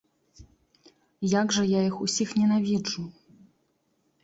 [1.39, 3.01] Як жа я іх усіх ненавіджу!